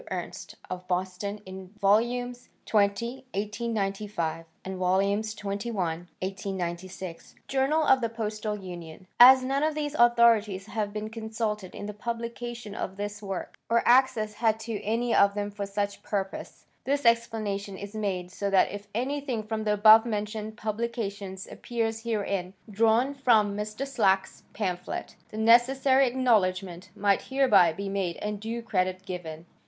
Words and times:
Ernst 0.09 0.55
of 0.67 0.87
Boston 0.87 1.41
in 1.45 1.75
Vols. 1.79 2.49
XX, 2.65 2.73
1895, 2.73 4.45
and 4.65 4.79
XXI, 4.79 5.75
1896; 5.75 7.35
Journal 7.47 7.83
of 7.83 8.01
the 8.01 8.09
Postal 8.09 8.55
Union." 8.57 9.05
As 9.19 9.43
none 9.43 9.61
of 9.61 9.75
these 9.75 9.93
authorities 9.93 10.65
have 10.65 10.91
been 10.91 11.11
consulted 11.11 11.75
in 11.75 11.85
the 11.85 11.93
publication 11.93 12.73
of 12.73 12.97
this 12.97 13.21
work, 13.21 13.59
or 13.69 13.83
access 13.87 14.33
had 14.33 14.59
to 14.61 14.81
any 14.81 15.13
of 15.13 15.35
them 15.35 15.51
for 15.51 15.67
such 15.67 16.01
purpose, 16.01 16.65
this 16.83 17.05
explanation 17.05 17.77
is 17.77 17.93
made 17.93 18.31
so 18.31 18.49
that 18.49 18.71
if 18.71 18.87
anything 18.95 19.43
from 19.43 19.65
the 19.65 19.73
above 19.73 20.07
mentioned 20.07 20.57
publications 20.57 21.45
appears 21.51 21.99
herein, 22.01 22.55
drawn 22.67 23.13
from 23.13 23.55
Mr. 23.55 23.85
Slack's 23.85 24.41
pamphlet, 24.53 25.15
the 25.29 25.37
necessary 25.37 26.07
acknowledgment 26.07 26.89
might 26.95 27.21
hereby 27.29 27.71
be 27.71 27.87
made 27.87 28.17
and 28.17 28.39
due 28.39 28.63
credit 28.63 29.05
given. 29.05 29.45